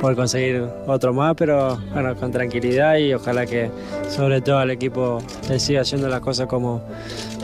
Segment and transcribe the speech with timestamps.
[0.00, 3.70] poder conseguir otro más, pero bueno, con tranquilidad y ojalá que
[4.08, 5.18] sobre todo el equipo
[5.48, 6.82] le siga haciendo las cosas como,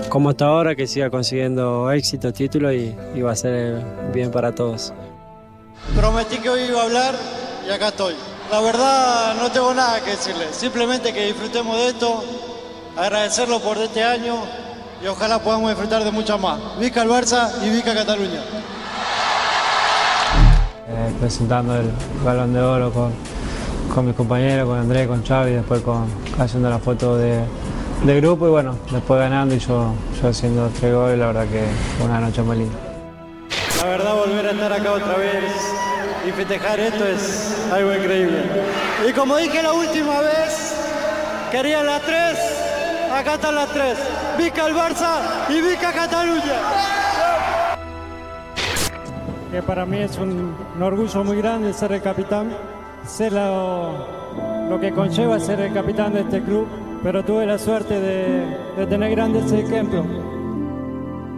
[0.09, 3.83] como hasta ahora, que siga consiguiendo éxito, título y, va a ser
[4.13, 4.93] bien para todos.
[5.97, 7.15] Prometí que hoy iba a hablar
[7.67, 8.15] y acá estoy.
[8.51, 12.25] La verdad no tengo nada que decirle, simplemente que disfrutemos de esto,
[12.97, 14.37] agradecerlo por este año
[15.03, 16.59] y ojalá podamos disfrutar de muchas más.
[16.79, 17.11] Vica el
[17.65, 18.41] y Vica Cataluña.
[21.19, 21.91] Presentando el
[22.25, 23.13] balón de oro con,
[23.95, 26.07] con mis compañeros, con Andrés, con Xavi, después con,
[26.39, 27.41] haciendo la foto de,
[28.05, 31.65] de grupo y bueno, después ganando y yo, yo haciendo tres goles, la verdad que
[31.97, 32.77] fue una noche muy linda.
[33.79, 35.45] La verdad volver a estar acá otra vez
[36.27, 38.43] y festejar esto es algo increíble.
[39.09, 40.75] Y como dije la última vez,
[41.51, 42.39] querían las tres,
[43.13, 43.99] acá están las tres.
[44.39, 47.00] Vica el Barça y Vica Cataluña.
[49.51, 52.49] Que para mí es un, orgullo muy grande ser el capitán,
[53.05, 54.07] ser lo,
[54.69, 56.67] lo que conlleva ser el capitán de este club,
[57.03, 60.07] pero tuve la suerte de, de tener grandes ejemplos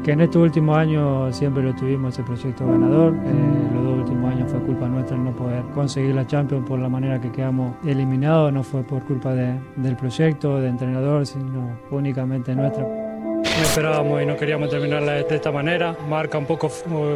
[0.02, 3.14] que en estos últimos años siempre lo tuvimos ese proyecto ganador.
[3.14, 6.88] Eh, los dos últimos años fue culpa nuestra no poder conseguir la Champions por la
[6.88, 8.52] manera que quedamos eliminados.
[8.52, 13.01] No fue por culpa de, del proyecto, del entrenador, sino únicamente nuestra.
[13.44, 15.96] No esperábamos y no queríamos terminarla de esta manera.
[16.08, 16.70] Marca un poco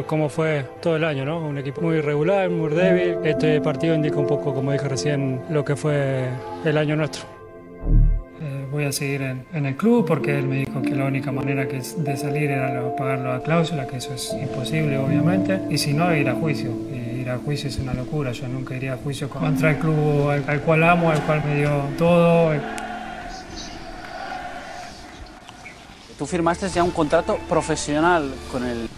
[0.05, 1.39] cómo fue todo el año, ¿no?
[1.39, 3.17] Un equipo muy irregular, muy débil.
[3.23, 6.29] Este partido indica un poco, como dije recién, lo que fue
[6.65, 7.37] el año nuestro
[8.71, 11.81] voy a seguir en, el club porque él me dijo que la única manera que
[11.81, 16.29] de salir era pagarlo a cláusula, que eso es imposible obviamente, y si no, ir
[16.29, 16.71] a juicio.
[16.93, 20.61] ir a juicio es una locura, yo nunca iría a juicio contra el club al,
[20.61, 22.51] cual amo, al cual me dio todo.
[26.17, 28.89] Tú firmaste ya un contrato profesional con el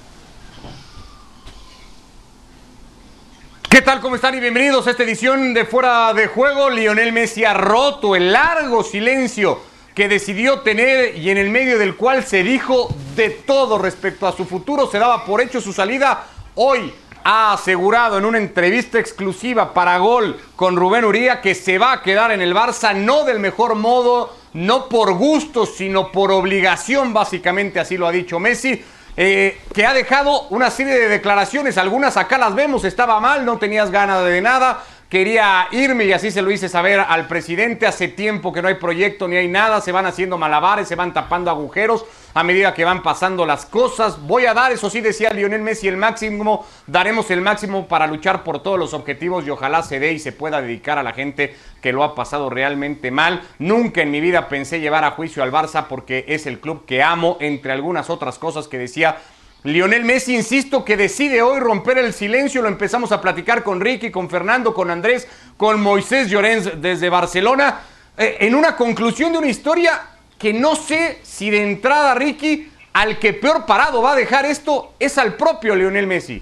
[3.69, 3.99] ¿Qué tal?
[3.99, 4.35] ¿Cómo están?
[4.35, 6.69] Y bienvenidos a esta edición de Fuera de Juego.
[6.69, 9.59] Lionel Messi ha roto el largo silencio
[9.93, 12.87] que decidió tener y en el medio del cual se dijo
[13.17, 14.89] de todo respecto a su futuro.
[14.89, 16.25] Se daba por hecho su salida.
[16.55, 16.93] Hoy
[17.25, 22.01] ha asegurado en una entrevista exclusiva para Gol con Rubén Uría que se va a
[22.01, 27.79] quedar en el Barça, no del mejor modo, no por gusto, sino por obligación, básicamente
[27.79, 28.83] así lo ha dicho Messi.
[29.21, 33.57] Eh, que ha dejado una serie de declaraciones, algunas acá las vemos, estaba mal, no
[33.57, 37.87] tenías ganas de nada, quería irme y así se lo hice saber al presidente.
[37.87, 41.13] Hace tiempo que no hay proyecto ni hay nada, se van haciendo malabares, se van
[41.13, 42.05] tapando agujeros
[42.35, 44.21] a medida que van pasando las cosas.
[44.21, 48.43] Voy a dar, eso sí decía Lionel Messi, el máximo, daremos el máximo para luchar
[48.43, 51.55] por todos los objetivos y ojalá se dé y se pueda dedicar a la gente
[51.81, 53.41] que lo ha pasado realmente mal.
[53.57, 57.01] Nunca en mi vida pensé llevar a juicio al Barça porque es el club que
[57.01, 59.17] amo, entre algunas otras cosas que decía
[59.63, 62.61] Lionel Messi, insisto, que decide hoy romper el silencio.
[62.61, 65.27] Lo empezamos a platicar con Ricky, con Fernando, con Andrés,
[65.57, 67.81] con Moisés Llorens desde Barcelona.
[68.17, 70.01] Eh, en una conclusión de una historia
[70.37, 74.93] que no sé si de entrada, Ricky, al que peor parado va a dejar esto
[74.97, 76.41] es al propio Lionel Messi.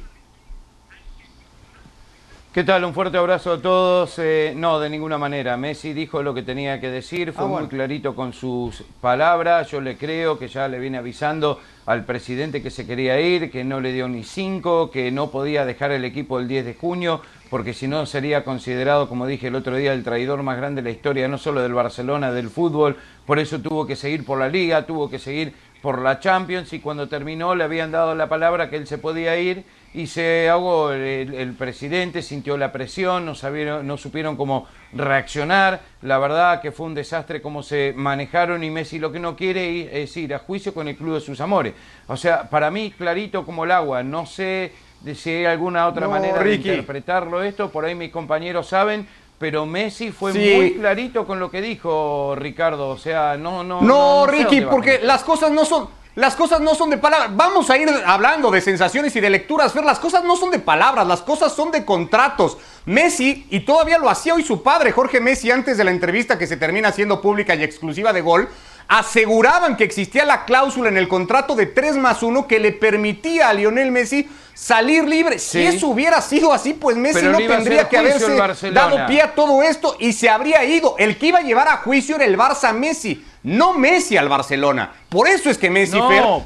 [2.57, 2.85] ¿Qué tal?
[2.85, 4.17] Un fuerte abrazo a todos.
[4.17, 5.55] Eh, no, de ninguna manera.
[5.57, 9.69] Messi dijo lo que tenía que decir, fue ah, muy clarito con sus palabras.
[9.69, 13.63] Yo le creo que ya le viene avisando al presidente que se quería ir, que
[13.63, 17.21] no le dio ni cinco, que no podía dejar el equipo el 10 de junio,
[17.51, 20.89] porque si no sería considerado, como dije el otro día, el traidor más grande de
[20.89, 22.97] la historia, no solo del Barcelona, del fútbol.
[23.27, 25.53] Por eso tuvo que seguir por la liga, tuvo que seguir
[25.83, 29.37] por la Champions y cuando terminó le habían dado la palabra que él se podía
[29.37, 29.63] ir
[29.97, 36.19] y se ahogó el, presidente, sintió la presión, no, sabieron, no supieron cómo reaccionar, la
[36.19, 40.15] verdad que fue un desastre cómo se manejaron y Messi lo que no quiere es
[40.15, 41.73] ir a juicio con el club de sus amores.
[42.05, 44.71] O sea, para mí clarito como el agua, no sé
[45.15, 49.07] si hay alguna otra manera de interpretarlo esto, por ahí mis compañeros saben,
[49.39, 54.27] pero Messi fue muy clarito con lo que dijo Ricardo, o sea, no no No,
[54.27, 57.29] Ricky, porque las cosas no son las cosas no son de palabras.
[57.35, 59.71] Vamos a ir hablando de sensaciones y de lecturas.
[59.75, 62.57] Ver, las cosas no son de palabras, las cosas son de contratos.
[62.85, 66.47] Messi, y todavía lo hacía hoy su padre, Jorge Messi, antes de la entrevista que
[66.47, 68.49] se termina siendo pública y exclusiva de gol,
[68.87, 73.49] aseguraban que existía la cláusula en el contrato de 3 más 1 que le permitía
[73.49, 75.37] a Lionel Messi salir libre.
[75.37, 79.61] Si eso hubiera sido así, pues Messi no tendría que haberse dado pie a todo
[79.61, 80.95] esto y se habría ido.
[80.97, 84.91] El que iba a llevar a juicio era el Barça Messi no Messi al Barcelona.
[85.07, 85.97] Por eso es que Messi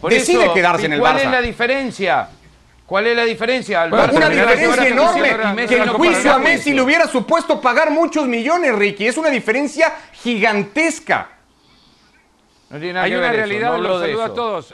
[0.08, 1.22] decide quedarse en el ¿cuál Barça.
[1.22, 2.30] ¿Cuál es la diferencia?
[2.86, 3.86] ¿Cuál es la diferencia?
[3.86, 5.68] una diferencia enorme.
[5.68, 9.08] Que el juicio a Messi le hubiera supuesto pagar muchos millones, Ricky.
[9.08, 11.30] Es una diferencia gigantesca.
[12.70, 14.74] Hay una realidad, los saludo a todos.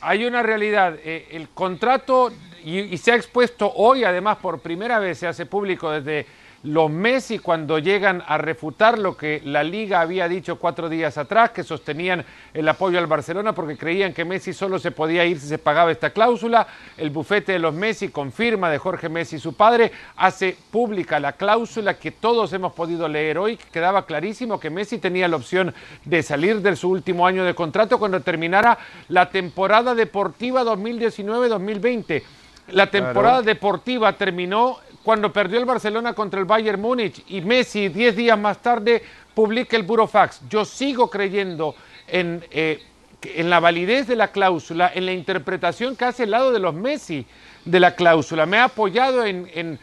[0.00, 0.94] Hay una realidad.
[1.04, 2.32] El contrato,
[2.62, 6.26] y, y se ha expuesto hoy, además, por primera vez se hace público desde
[6.64, 11.50] los Messi cuando llegan a refutar lo que la liga había dicho cuatro días atrás,
[11.50, 12.24] que sostenían
[12.54, 15.92] el apoyo al Barcelona porque creían que Messi solo se podía ir si se pagaba
[15.92, 16.66] esta cláusula.
[16.96, 21.98] El bufete de los Messi confirma de Jorge Messi, su padre, hace pública la cláusula
[21.98, 25.74] que todos hemos podido leer hoy, que quedaba clarísimo que Messi tenía la opción
[26.06, 28.78] de salir de su último año de contrato cuando terminara
[29.08, 32.22] la temporada deportiva 2019-2020.
[32.68, 38.16] La temporada deportiva terminó cuando perdió el Barcelona contra el Bayern Múnich y Messi diez
[38.16, 39.02] días más tarde
[39.34, 40.40] publica el Burofax.
[40.48, 41.74] Yo sigo creyendo
[42.08, 42.82] en, eh,
[43.22, 46.74] en la validez de la cláusula, en la interpretación que hace el lado de los
[46.74, 47.26] Messi
[47.64, 48.46] de la cláusula.
[48.46, 49.78] Me ha apoyado en, en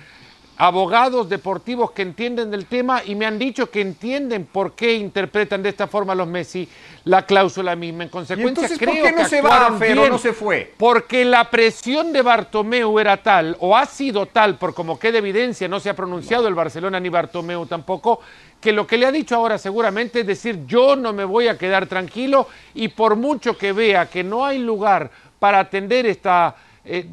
[0.61, 5.63] abogados deportivos que entienden del tema y me han dicho que entienden por qué interpretan
[5.63, 6.69] de esta forma los Messi
[7.05, 8.03] la cláusula misma.
[8.03, 10.71] En consecuencia, creo ¿por qué no se va, pero no se fue?
[10.77, 15.67] Porque la presión de Bartomeu era tal, o ha sido tal, por como queda evidencia,
[15.67, 18.19] no se ha pronunciado el Barcelona ni Bartomeu tampoco,
[18.59, 21.57] que lo que le ha dicho ahora seguramente es decir, yo no me voy a
[21.57, 25.09] quedar tranquilo y por mucho que vea que no hay lugar
[25.39, 26.55] para atender esta...
[26.85, 27.07] Eh,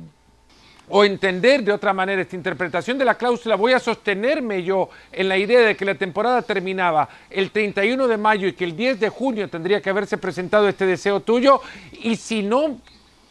[0.90, 5.28] o entender de otra manera esta interpretación de la cláusula, voy a sostenerme yo en
[5.28, 9.00] la idea de que la temporada terminaba el 31 de mayo y que el 10
[9.00, 11.60] de junio tendría que haberse presentado este deseo tuyo
[11.92, 12.78] y si no,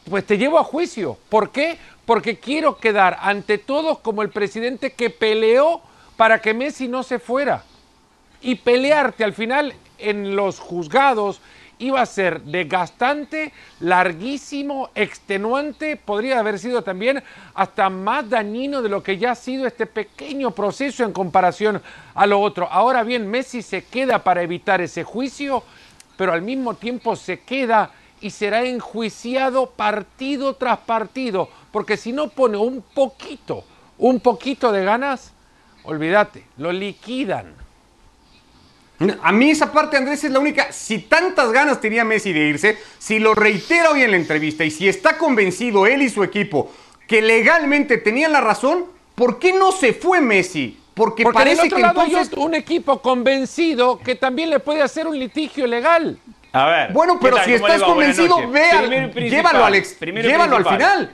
[0.09, 1.17] pues te llevo a juicio.
[1.29, 1.77] ¿Por qué?
[2.05, 5.81] Porque quiero quedar ante todos como el presidente que peleó
[6.15, 7.63] para que Messi no se fuera
[8.41, 11.41] y pelearte al final en los juzgados
[11.79, 19.03] iba a ser desgastante, larguísimo, extenuante, podría haber sido también hasta más dañino de lo
[19.03, 21.81] que ya ha sido este pequeño proceso en comparación
[22.15, 22.67] a lo otro.
[22.71, 25.63] Ahora bien, Messi se queda para evitar ese juicio,
[26.17, 32.29] pero al mismo tiempo se queda y será enjuiciado partido tras partido, porque si no
[32.29, 33.63] pone un poquito,
[33.99, 35.33] un poquito de ganas,
[35.83, 37.66] olvídate, lo liquidan.
[39.21, 40.71] A mí esa parte, Andrés, es la única.
[40.71, 44.71] Si tantas ganas tenía Messi de irse, si lo reitera hoy en la entrevista y
[44.71, 46.71] si está convencido él y su equipo
[47.07, 48.85] que legalmente tenían la razón,
[49.15, 50.79] ¿por qué no se fue Messi?
[50.95, 52.29] Porque, parece que entonces...
[52.35, 56.17] hay un equipo convencido que también le puede hacer un litigio legal.
[56.51, 56.91] A ver.
[56.91, 58.81] Bueno, pero si estás convencido, vea,
[59.13, 61.11] llévalo, Alex, llévalo al final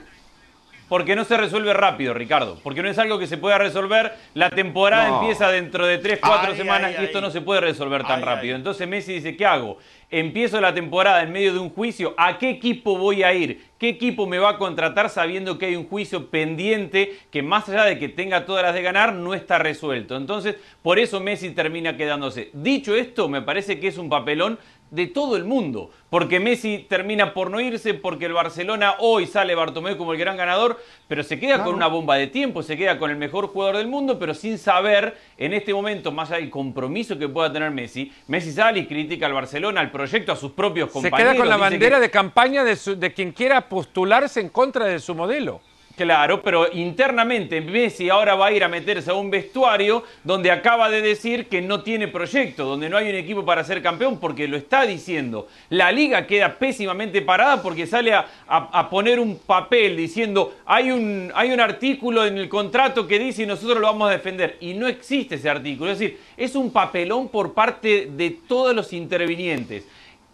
[0.88, 2.58] porque no se resuelve rápido, Ricardo.
[2.62, 4.12] Porque no es algo que se pueda resolver.
[4.34, 8.22] La temporada empieza dentro de 3, 4 semanas y esto no se puede resolver tan
[8.22, 8.56] rápido.
[8.56, 9.78] Entonces Messi dice, ¿qué hago?
[10.10, 12.14] Empiezo la temporada en medio de un juicio.
[12.16, 13.64] ¿A qué equipo voy a ir?
[13.78, 17.84] ¿Qué equipo me va a contratar sabiendo que hay un juicio pendiente que más allá
[17.84, 20.16] de que tenga todas las de ganar, no está resuelto?
[20.16, 22.50] Entonces, por eso Messi termina quedándose.
[22.52, 24.58] Dicho esto, me parece que es un papelón
[24.90, 25.90] de todo el mundo.
[26.10, 30.36] Porque Messi termina por no irse, porque el Barcelona hoy sale Bartomeu como el gran
[30.36, 33.78] ganador, pero se queda con una bomba de tiempo, se queda con el mejor jugador
[33.78, 37.70] del mundo, pero sin saber en este momento, más allá del compromiso que pueda tener
[37.70, 41.18] Messi, Messi sale y critica al Barcelona, al proyecto, a sus propios compañeros.
[41.18, 45.00] Se queda con la bandera de campaña de, de quien quiera postularse en contra de
[45.00, 45.60] su modelo.
[45.96, 50.90] Claro, pero internamente Messi ahora va a ir a meterse a un vestuario donde acaba
[50.90, 54.48] de decir que no tiene proyecto, donde no hay un equipo para ser campeón, porque
[54.48, 55.46] lo está diciendo.
[55.70, 61.52] La liga queda pésimamente parada porque sale a, poner un papel diciendo hay un, hay
[61.52, 64.56] un artículo en el contrato que dice y nosotros lo vamos a defender.
[64.60, 65.92] Y no existe ese artículo.
[65.92, 69.84] Es decir, es un papelón por parte de todos los intervinientes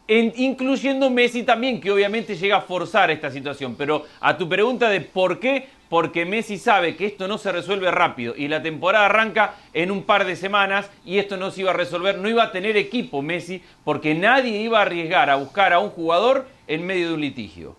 [0.09, 3.77] incluyendo Messi también, que obviamente llega a forzar esta situación.
[3.77, 7.91] Pero a tu pregunta de por qué, porque Messi sabe que esto no se resuelve
[7.91, 11.71] rápido y la temporada arranca en un par de semanas y esto no se iba
[11.71, 15.73] a resolver, no iba a tener equipo Messi, porque nadie iba a arriesgar a buscar
[15.73, 17.77] a un jugador en medio de un litigio.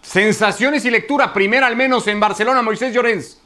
[0.00, 3.40] Sensaciones y lectura, primera al menos en Barcelona, Moisés Llorens.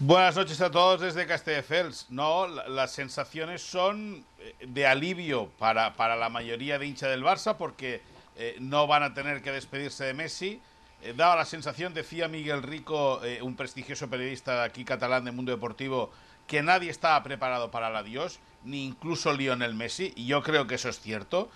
[0.00, 2.06] Buenas noches a todos desde Castelldefels.
[2.10, 7.56] No, las sensaciones son eh, de alivio para, para, la mayoría de hincha del Barça
[7.56, 8.00] porque
[8.36, 10.60] eh, no van a tener que despedirse de Messi.
[11.02, 16.12] Eh, daba la sensación, decía Miguel Rico, un prestigioso periodista aquí catalán de Mundo Deportivo,
[16.46, 20.76] que nadie estaba preparado para el adiós, ni incluso Lionel Messi, y yo creo que
[20.76, 21.50] eso es cierto.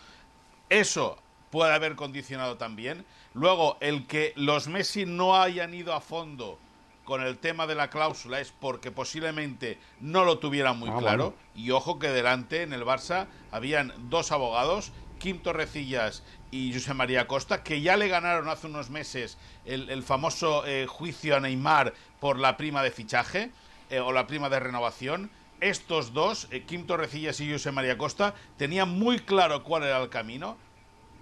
[0.68, 1.16] Eso
[1.52, 3.04] puede haber condicionado también.
[3.34, 6.58] Luego, el que los Messi no hayan ido a fondo
[7.04, 11.34] con el tema de la cláusula es porque posiblemente no lo tuvieran muy ah, claro.
[11.54, 17.26] Y ojo que delante en el Barça habían dos abogados, Kim Torrecillas y José María
[17.26, 22.38] Costa, que ya le ganaron hace unos meses el, famoso eh, juicio a Neymar por
[22.38, 23.50] la prima de fichaje
[23.90, 25.30] eh, o la prima de renovación.
[25.60, 30.08] Estos dos, eh, Kim Torrecillas y José María Costa, tenían muy claro cuál era el
[30.08, 30.56] camino,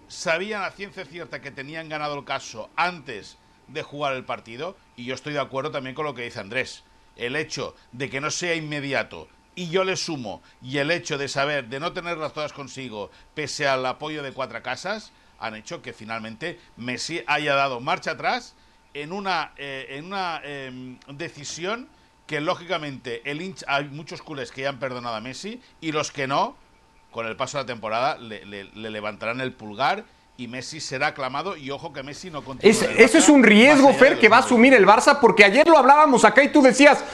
[0.08, 3.38] sabían a ciencia cierta que tenían ganado el caso antes
[3.72, 4.76] de jugar el partido.
[4.96, 6.84] Y yo estoy de acuerdo también con lo que dice Andrés.
[7.16, 11.28] El hecho de que no sea inmediato y yo le sumo, y el hecho de
[11.28, 15.92] saber, de no tenerlas todas consigo, pese al apoyo de cuatro casas, han hecho que
[15.92, 18.54] finalmente Messi haya dado marcha atrás
[18.94, 21.88] en una, eh, en una em, decisión
[22.26, 26.12] que lógicamente el hincha, hay muchos culés que ya han perdonado a Messi y los
[26.12, 26.56] que no,
[27.10, 30.04] con el paso de la temporada, le- le levantarán el pulgar
[30.40, 32.42] y Messi será aclamado y ojo que Messi no.
[32.60, 35.68] Es- el eso es un riesgo, Fer, que va a asumir el Barça, porque ayer
[35.68, 37.04] lo hablábamos acá y tú decías,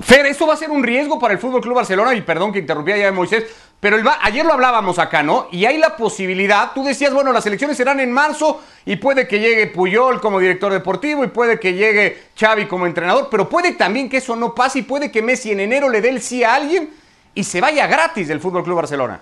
[0.00, 2.60] Fer, eso va a ser un riesgo para el Fútbol Club Barcelona, y perdón que
[2.60, 3.44] interrumpía ya de Moisés,
[3.80, 5.48] pero el ayer lo hablábamos acá, ¿no?
[5.50, 9.40] Y hay la posibilidad, tú decías, bueno, las elecciones serán en marzo y puede que
[9.40, 14.08] llegue Puyol como director deportivo y puede que llegue Xavi como entrenador, pero puede también
[14.08, 16.54] que eso no pase y puede que Messi en enero le dé el sí a
[16.54, 16.90] alguien
[17.34, 19.20] y se vaya gratis del Fútbol Club Barcelona.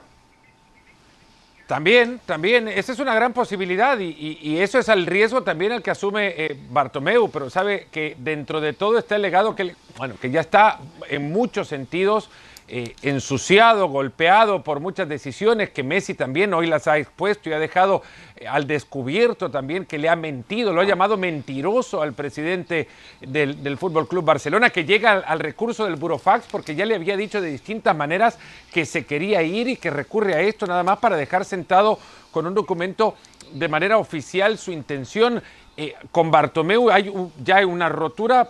[1.71, 5.93] También, también, esa es una gran posibilidad y, eso es el riesgo también el que
[5.93, 10.33] asume eh, Bartomeu, pero sabe que dentro de todo está el legado que, bueno, que
[10.33, 12.29] ya está en muchos sentidos
[12.73, 17.59] eh, ensuciado, golpeado por muchas decisiones que Messi también hoy las ha expuesto y ha
[17.59, 18.05] dejado
[18.37, 22.87] eh, al descubierto también que le ha mentido, lo ha llamado mentiroso al presidente
[23.21, 27.17] del, del Fútbol Club Barcelona, que llega al, recurso del Burofax porque ya le había
[27.17, 28.39] dicho de distintas maneras
[28.73, 31.99] que se quería ir y que recurre a esto nada más para dejar sentado
[32.31, 33.17] con un documento
[33.53, 35.43] de manera oficial su intención.
[35.77, 37.13] Eh, con Bartomeu hay
[37.43, 38.49] ya hay una rotura.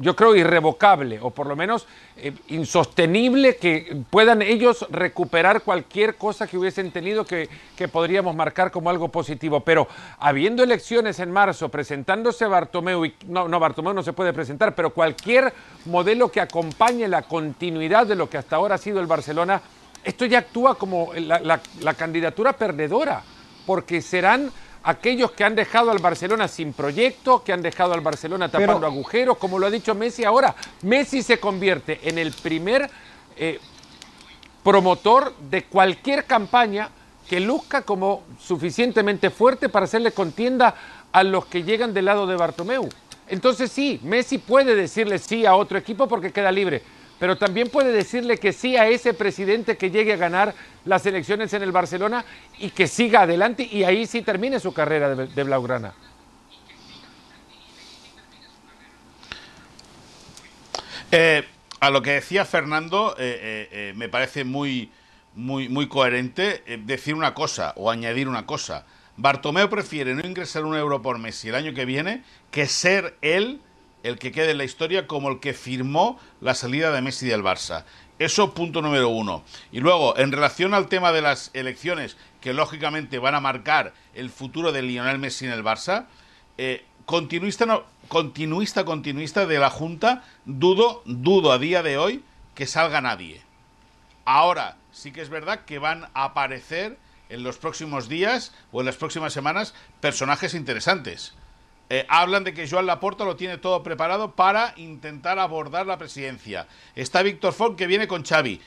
[0.00, 6.46] Yo creo irrevocable, o por lo menos eh, insostenible, que puedan ellos recuperar cualquier cosa
[6.46, 9.60] que hubiesen tenido que, que podríamos marcar como algo positivo.
[9.60, 9.86] Pero
[10.18, 14.90] habiendo elecciones en marzo, presentándose Bartomeu, y no, no, Bartomeu no se puede presentar, pero
[14.90, 15.52] cualquier
[15.84, 19.60] modelo que acompañe la continuidad de lo que hasta ahora ha sido el Barcelona,
[20.02, 23.22] esto ya actúa como la- la candidatura perdedora,
[23.66, 24.50] porque serán
[24.82, 28.86] aquellos que han dejado al Barcelona sin proyecto, que han dejado al Barcelona tapando Pero-
[28.86, 30.54] agujeros, como lo ha dicho Messi ahora.
[30.82, 32.90] Messi se convierte en el primer
[33.36, 33.58] eh,
[34.62, 36.90] promotor de cualquier campaña
[37.28, 40.74] que luzca como suficientemente fuerte para hacerle contienda
[41.12, 42.88] a los que llegan del lado de Bartomeu.
[43.28, 46.82] Entonces sí, Messi puede decirle sí a otro equipo porque queda libre,
[47.20, 50.54] pero también puede decirle que sí a ese presidente que llegue a ganar
[50.86, 52.24] las elecciones en el Barcelona
[52.58, 55.92] y que siga adelante y ahí sí termine su carrera de, de Blaugrana.
[61.12, 61.44] Eh,
[61.80, 64.90] a lo que decía Fernando, eh, eh, me parece muy,
[65.34, 68.86] muy, coherente decir una cosa o añadir una cosa.
[69.16, 73.60] Bartomeu prefiere no ingresar un euro por Messi el año que viene que ser él
[74.02, 77.42] el que quede en la historia como el que firmó la salida de Messi del
[77.42, 77.84] Barça.
[78.18, 79.42] Eso punto número uno.
[79.72, 84.30] Y luego, en relación al tema de las elecciones, que lógicamente van a marcar el
[84.30, 86.06] futuro de Lionel Messi en el Barça,
[86.58, 92.22] eh, continuista, no, continuista, continuista de la Junta, dudo, dudo a día de hoy
[92.54, 93.42] que salga nadie.
[94.24, 96.98] Ahora, sí que es verdad que van a aparecer
[97.30, 101.34] en los próximos días o en las próximas semanas personajes interesantes.
[101.92, 106.68] Eh, hablan de que Joan Laporta lo tiene todo preparado para intentar abordar la presidencia.
[106.94, 108.60] Está Víctor Font que viene con Xavi.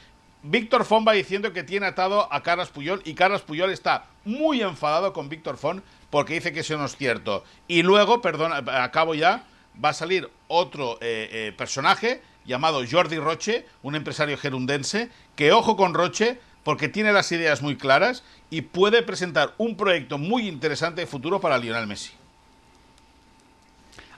[0.44, 4.62] Víctor Font va diciendo que tiene atado a Carlos Puyol y Carlos Puyol está muy
[4.62, 7.46] enfadado con Víctor Font porque dice que eso no es cierto.
[7.66, 9.46] Y luego, perdón, acabo ya,
[9.84, 15.78] va a salir otro eh, eh, personaje llamado Jordi Roche, un empresario gerundense, que ojo
[15.78, 21.00] con Roche porque tiene las ideas muy claras y puede presentar un proyecto muy interesante
[21.00, 22.12] de futuro para Lionel Messi.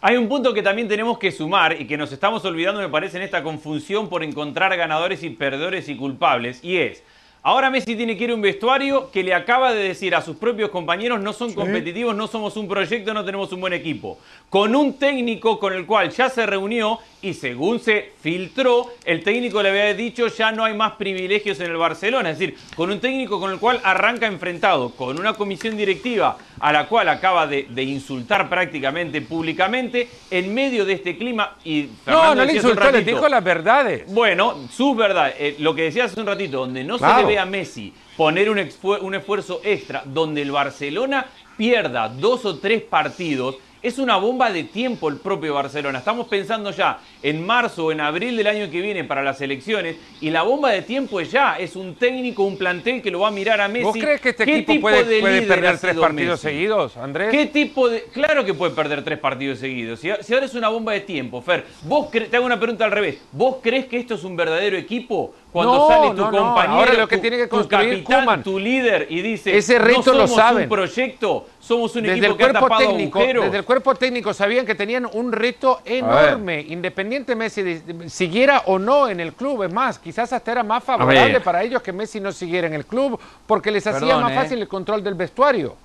[0.07, 3.17] Hay un punto que también tenemos que sumar y que nos estamos olvidando, me parece,
[3.17, 7.01] en esta confusión por encontrar ganadores y perdedores y culpables, y es,
[7.41, 10.37] ahora Messi tiene que ir a un vestuario que le acaba de decir a sus
[10.37, 14.19] propios compañeros, no son competitivos, no somos un proyecto, no tenemos un buen equipo,
[14.51, 19.63] con un técnico con el cual ya se reunió y según se filtró, el técnico
[19.63, 22.99] le había dicho ya no hay más privilegios en el Barcelona, es decir, con un
[22.99, 27.65] técnico con el cual arranca enfrentado, con una comisión directiva a la cual acaba de,
[27.67, 32.91] de insultar prácticamente públicamente, en medio de este clima y No, Fernando no le insultó,
[32.91, 34.03] le dijo las verdades.
[34.13, 37.39] bueno, sus verdades, eh, lo que decía hace un ratito, donde no se le ve
[37.39, 38.59] a Messi poner un,
[39.01, 41.25] un esfuerzo extra, donde el Barcelona
[41.57, 43.55] pierda dos o tres partidos,
[43.85, 45.99] es una bomba de tiempo el propio Barcelona.
[45.99, 49.95] Estamos pensando ya en marzo o en abril del año que viene para las elecciones
[50.21, 53.27] y la bomba de tiempo es ya, es un técnico, un plantel que lo va
[53.27, 53.83] a mirar a Messi.
[53.85, 56.55] ¿Vos crees que este ¿Qué equipo puede, de puede perder tres partidos Messi?
[56.55, 57.29] seguidos, Andrés?
[57.29, 58.03] ¿Qué tipo de.?
[58.13, 59.99] Claro que puede perder tres partidos seguidos.
[59.99, 62.85] Si, si ahora es una bomba de tiempo, Fer, vos cre- te hago una pregunta
[62.85, 63.19] al revés.
[63.31, 65.35] ¿Vos crees que esto es un verdadero equipo?
[65.55, 66.37] Cuando No, sale tu no, no.
[66.37, 68.43] compañero, Ahora lo que tu- tiene que tu construir- capitán, Koeman.
[68.43, 70.63] tu líder, y dice, Ese reto no lo somos saben.
[70.63, 73.45] un proyecto, somos un Desde equipo el que ha cuerpo tapado técnico, agujeros.
[73.45, 78.77] desde el cuerpo técnico sabían que tenían un reto enorme, independientemente de si siguiera o
[78.77, 79.63] no en el club.
[79.63, 82.85] Es más, quizás hasta era más favorable para ellos que Messi no siguiera en el
[82.85, 84.35] club, porque les hacía más ¿eh?
[84.35, 85.77] fácil el control del vestuario.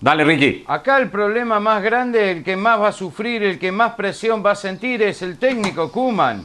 [0.00, 0.62] Dale, Ricky.
[0.68, 4.40] Acá el problema más grande, el que más va a sufrir, el que más presión
[4.46, 6.44] va a sentir es el técnico Kuman.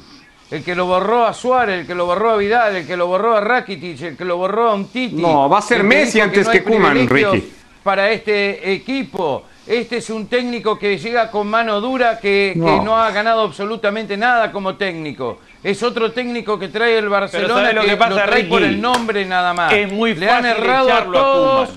[0.54, 3.08] El que lo borró a Suárez, el que lo borró a Vidal, el que lo
[3.08, 5.20] borró a Rakitic, el que lo borró a Umtiti.
[5.20, 7.54] No, va a ser Messi antes no que privilegios Ricky.
[7.82, 9.46] Para este equipo.
[9.66, 14.16] Este es un técnico que llega con mano dura, que que no, ha ganado absolutamente
[14.16, 15.40] nada como técnico.
[15.64, 18.80] Es otro técnico que trae el Barcelona ¿sabes lo que que pasa, trae por el
[18.80, 19.74] nombre nada más.
[19.74, 21.70] Es muy Le han fácil errado a todos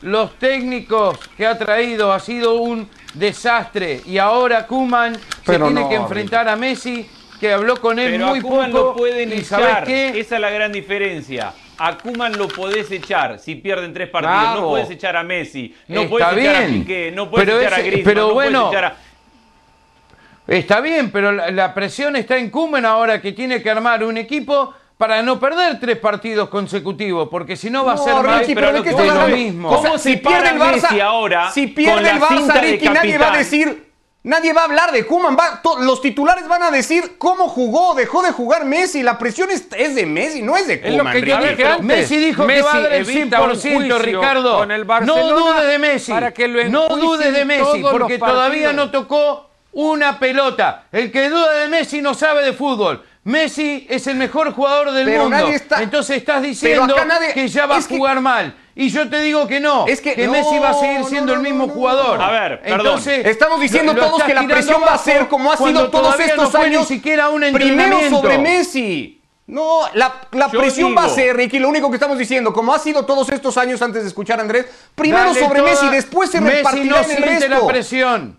[0.00, 5.88] los técnicos que ha traído ha sido un desastre y ahora Kuman se tiene no,
[5.88, 7.06] que enfrentar a Messi
[7.42, 9.84] que habló con él Pero muy a Koeman poco lo pueden y ¿sabes echar.
[9.84, 10.20] qué?
[10.20, 11.52] Esa es la gran diferencia.
[11.76, 14.40] A Koeman lo podés echar si pierden tres partidos.
[14.42, 14.60] Claro.
[14.60, 15.74] No puedes echar a Messi.
[15.88, 16.66] No Está puedes echar a.
[16.68, 17.12] Piqué.
[17.12, 18.04] No puedes Pero echar a Griezmann.
[18.04, 18.96] pero no bueno, echar a-
[20.46, 24.16] Está bien, pero la, la presión está en Kuman ahora que tiene que armar un
[24.18, 28.40] equipo para no perder tres partidos consecutivos, porque si no va a No, ser más
[28.40, 29.68] Ricky, pero pero ¿de lo qué que estás de lo mismo.
[29.68, 32.10] ¿Cómo O sea, se si pierde el para Barça, Messi ahora si con pierde la
[32.10, 33.91] el Barça, cinta de Ricky, nadie va a decir,
[34.24, 35.04] nadie va a hablar de
[35.62, 39.66] to- los titulares van a decir cómo jugó, dejó de jugar Messi, la presión es,
[39.76, 41.82] es de Messi, no es de Es lo que yo dije antes.
[41.82, 44.58] Messi dijo que Messi va a dar el evita un 100%, juicio Ricardo.
[44.58, 46.12] con el no dudes de Messi.
[46.12, 50.84] para que lo no dudes de Messi, porque todavía no tocó una pelota.
[50.92, 53.02] El que duda de Messi no sabe de fútbol.
[53.24, 55.36] Messi es el mejor jugador del Pero mundo.
[55.38, 58.56] nadie está- Entonces estás diciendo nadie- que ya va es a que- jugar mal.
[58.74, 59.86] Y yo te digo que no.
[59.86, 61.72] Es que- no, Messi va a seguir siendo no, el mismo no, no.
[61.74, 62.20] jugador.
[62.20, 62.80] A ver, perdón.
[62.80, 65.88] Entonces, Estamos diciendo lo- lo todos que la presión va a ser como ha sido
[65.90, 66.80] todos estos años.
[66.90, 69.18] Ni siquiera un primero sobre Messi.
[69.46, 70.12] No, la,
[70.50, 73.58] presión va a ser, Ricky, lo único que estamos diciendo, como ha sido todos estos
[73.58, 76.96] años antes de escuchar a Andrés, primero sobre toda- Messi, después se Messi repartirá no
[76.96, 77.60] en el siente resto.
[77.60, 78.38] la presión.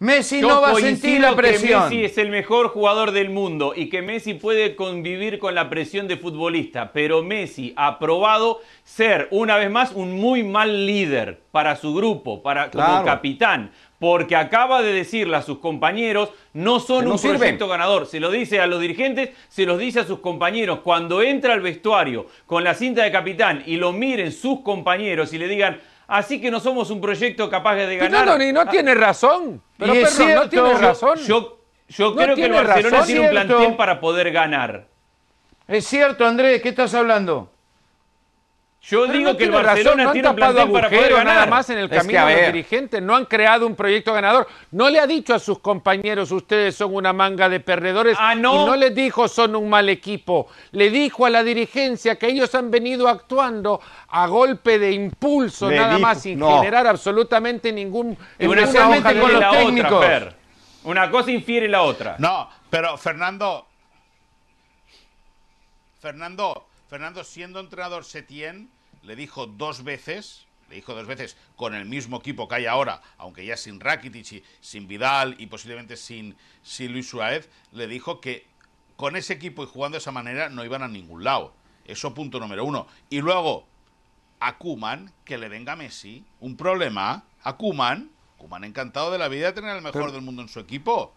[0.00, 1.82] Messi Yo no va a sentir la presión.
[1.90, 5.68] que Messi es el mejor jugador del mundo y que Messi puede convivir con la
[5.68, 11.40] presión de futbolista, pero Messi ha probado ser una vez más un muy mal líder
[11.52, 17.04] para su grupo, para como capitán, porque acaba de decirle a sus compañeros no son
[17.04, 17.36] no un sirven.
[17.36, 21.20] proyecto ganador, se lo dice a los dirigentes, se los dice a sus compañeros cuando
[21.20, 25.46] entra al vestuario con la cinta de capitán y lo miren sus compañeros y le
[25.46, 25.78] digan
[26.10, 28.36] Así que no somos un proyecto capaz de Pero ganar.
[28.36, 29.62] no, y no tiene razón.
[29.78, 31.18] Pero Perro, no cierto, tiene yo- razón.
[31.18, 33.06] Yo, yo No creo que el tiene Barcelona razón.
[33.06, 34.86] tiene un plantel para poder ganar.
[35.68, 37.52] Es cierto, Andrés, ¿qué estás hablando?
[38.82, 40.72] Yo Pero digo no que el tiene razón, Barcelona no han tiene un tapado plantel
[40.72, 41.34] para poder agujeros ganar.
[41.34, 43.02] nada más en el Es que, camino a de los dirigentes.
[43.02, 44.48] No han creado un proyecto ganador.
[44.70, 48.16] No le ha dicho a sus compañeros, ustedes son una manga de perdedores.
[48.18, 48.62] Ah, ¿no?
[48.62, 50.48] Y no les dijo, son un mal equipo.
[50.72, 55.76] Le dijo a la dirigencia que ellos han venido actuando a golpe de impulso, Le
[55.76, 56.56] nada dijo, más, sin no.
[56.56, 58.16] generar absolutamente ningún...
[58.38, 59.92] Especialmente con los la técnicos.
[59.92, 60.34] otra.
[60.84, 62.16] Una cosa infiere la otra.
[62.18, 63.66] No, pero Fernando.
[66.00, 68.68] Fernando, Fernando, siendo entrenador Setién,
[69.02, 73.00] le dijo dos veces, le dijo dos veces con el mismo equipo que hay ahora,
[73.16, 78.20] aunque ya sin Rakitic, y sin Vidal y posiblemente sin, sin Luis Suárez, le dijo
[78.20, 78.46] que
[78.96, 81.54] con ese equipo y jugando de esa manera no iban a ningún lado.
[81.86, 82.86] Eso punto número uno.
[83.08, 83.66] Y luego,
[84.40, 89.46] a Kuman, que le venga Messi, un problema, a Kuman, Kuman encantado de la vida
[89.46, 91.14] de tener al mejor del mundo en su equipo.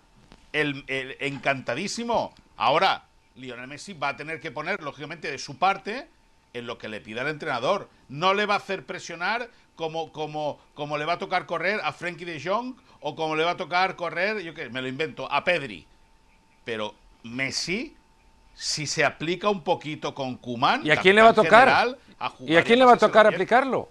[0.52, 2.34] El, el- encantadísimo.
[2.58, 6.08] Ahora, Lionel Messi va a tener que poner, lógicamente, de su parte
[6.54, 7.90] en lo que le pida el entrenador.
[8.10, 11.92] No le va a hacer presionar como, como, como le va a tocar correr a
[11.94, 15.30] Frenkie de Jong o como le va a tocar correr, yo qué, me lo invento,
[15.32, 15.86] a Pedri.
[16.64, 16.94] Pero
[17.24, 17.96] Messi,
[18.54, 21.98] si se aplica un poquito con Kuman, ¿Y a quién le va a tocar?
[22.46, 23.64] ¿Y a quién le va a tocar aplicar?
[23.64, 23.90] aplicarlo?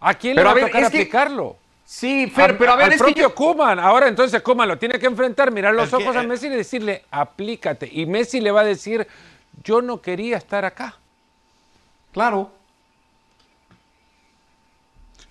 [0.00, 1.56] ¿A quién Pero le va a ver, tocar que- aplicarlo?
[1.94, 3.78] Sí, Fer, Al- pero a ver, al es que propio yo- Koeman.
[3.78, 6.48] Ahora entonces Koeman lo tiene que enfrentar, mirar los que, ojos a eh, Messi y
[6.48, 7.86] decirle, aplícate.
[7.92, 9.06] Y Messi le va a decir,
[9.62, 10.96] yo no quería estar acá.
[12.12, 12.50] Claro.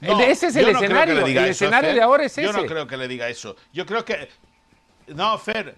[0.02, 1.26] No, El- ese es el yo no que escenario.
[1.26, 1.96] el eso, escenario Fer.
[1.96, 2.54] de ahora es Yo ese.
[2.62, 3.56] no creo que le diga eso.
[3.74, 4.30] Yo creo que.
[5.08, 5.76] No, Fer.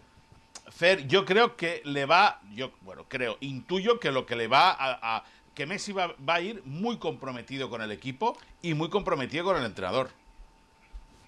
[0.69, 2.41] Fer, yo creo que le va.
[2.53, 5.15] Yo, bueno, creo, intuyo que lo que le va a.
[5.17, 5.23] a-
[5.55, 9.55] que Messi va, va a ir muy comprometido con el equipo y muy comprometido con
[9.55, 10.09] el entrenador.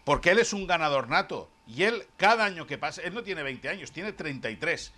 [0.05, 1.49] Porque él es un ganador nato.
[1.67, 4.93] Y él, cada año que pasa, él no tiene 20 años, tiene 33.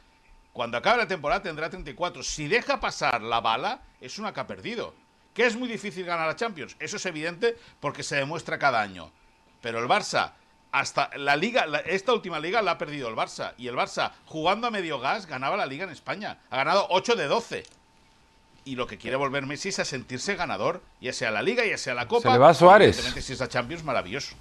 [0.53, 2.21] Cuando acabe la temporada tendrá 34.
[2.23, 4.93] Si deja pasar la bala, es una que ha perdido.
[5.33, 6.75] Que es muy difícil ganar a Champions.
[6.79, 9.11] Eso es evidente porque se demuestra cada año.
[9.61, 10.31] Pero el Barça,
[10.71, 13.53] hasta la liga, la- esta última liga la ha perdido el Barça.
[13.57, 16.39] Y el Barça, jugando a medio gas, ganaba la liga en España.
[16.49, 17.63] Ha ganado 8 de 12.
[18.65, 21.77] y lo que quiere volver Messi es a sentirse ganador, ya sea la Liga, ya
[21.77, 22.23] sea la Copa.
[22.23, 22.97] Se le va a Suárez.
[23.23, 24.35] Si es la Champions, maravilloso.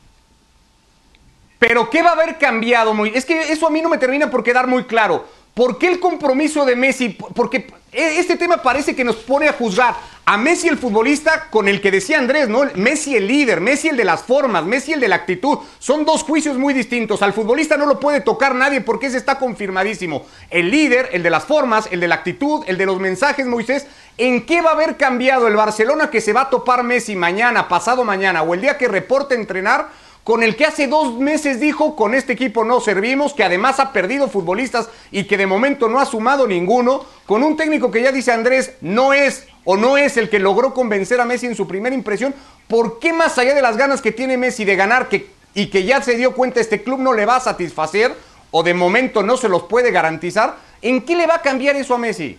[1.59, 2.95] Pero ¿qué va a haber cambiado?
[2.95, 3.13] Muy?
[3.15, 5.25] Es que eso a mí no me termina por quedar muy claro.
[5.55, 7.09] ¿Por qué el compromiso de Messi?
[7.09, 11.67] Porque e, este tema parece que nos pone a juzgar a Messi el futbolista con
[11.67, 12.65] el que decía Andrés, ¿no?
[12.75, 15.61] Messi el líder, Messi el de las formas, Messi el de la actitud.
[15.79, 17.23] Son dos juicios muy distintos.
[17.23, 20.27] Al futbolista no lo puede tocar nadie porque ese está confirmadísimo.
[20.51, 23.87] El líder, el de las formas, el de la actitud, el de los mensajes, Moisés.
[24.19, 27.67] ¿En qué va a haber cambiado el Barcelona que se va a topar Messi mañana,
[27.67, 29.89] pasado mañana o el día que reporte entrenar?
[30.27, 33.93] Con el que hace dos meses dijo con este equipo no servimos, que además ha
[33.93, 38.11] perdido futbolistas y que de momento no ha sumado ninguno, con un técnico que ya
[38.11, 41.69] dice Andrés no es o no es el que logró convencer a Messi en su
[41.69, 42.35] primera impresión,
[42.67, 45.85] ¿por qué más allá de las ganas que tiene Messi de ganar que, y que
[45.85, 48.13] ya se dio cuenta este club no le va a satisfacer
[48.51, 51.95] o de momento no se los puede garantizar, ¿en qué le va a cambiar eso
[51.95, 52.37] a Messi?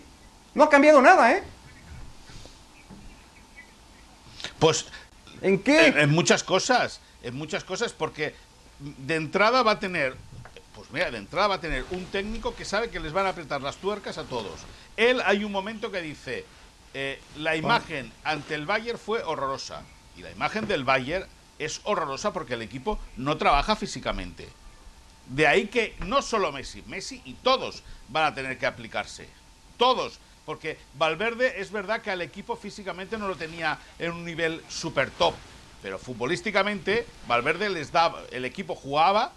[0.52, 1.42] No ha cambiado nada, ¿eh?
[4.58, 4.84] Pues
[5.40, 5.86] ¿En qué?
[5.86, 8.34] En, en muchas cosas en muchas cosas porque
[8.78, 10.16] de entrada va a tener,
[10.74, 13.30] pues mira, de entrada va a tener un técnico que sabe que les van a
[13.30, 14.60] apretar las tuercas a todos.
[14.96, 16.44] Él hay un momento que dice,
[16.94, 19.82] eh, la imagen ante el Bayern fue horrorosa.
[20.16, 21.26] Y la imagen del Bayern
[21.58, 24.48] es horrorosa porque el equipo no trabaja físicamente.
[25.26, 29.28] De ahí que no solo Messi, Messi y todos van a tener que aplicarse.
[29.76, 30.18] Todos.
[30.46, 35.10] Porque Valverde es verdad que al equipo físicamente no lo tenía en un nivel super
[35.10, 35.34] top.
[35.82, 39.32] Pero futbolísticamente, Valverde les daba, el equipo jugaba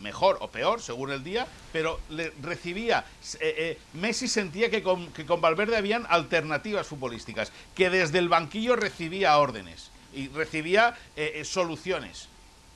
[0.00, 3.04] mejor o peor, según el día, pero le recibía.
[3.40, 8.28] Eh, eh, Messi sentía que con, que con Valverde habían alternativas futbolísticas, que desde el
[8.28, 12.28] banquillo recibía órdenes y recibía eh, soluciones.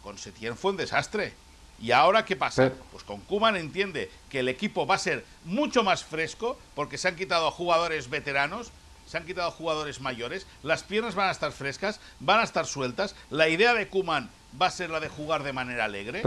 [0.02, 1.34] Con Setién fue un desastre.
[1.80, 2.72] ¿Y ahora qué pasa?
[2.92, 7.08] Pues con Kuman entiende que el equipo va a ser mucho más fresco porque se
[7.08, 8.70] han quitado a jugadores veteranos
[9.12, 13.14] se han quitado jugadores mayores, las piernas van a estar frescas, van a estar sueltas,
[13.28, 16.22] la idea de Kuman va a ser la de jugar de manera alegre.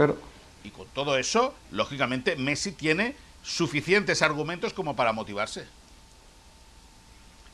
[0.62, 5.66] Y con todo eso, lógicamente, Messi tiene suficientes argumentos como para motivarse.